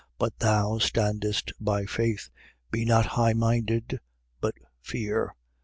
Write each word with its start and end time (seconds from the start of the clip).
But 0.17 0.39
thou 0.39 0.79
standest 0.79 1.51
by 1.59 1.85
faith. 1.85 2.31
Be 2.71 2.85
not 2.85 3.05
highminded, 3.05 3.99
but 4.39 4.55
fear. 4.81 5.35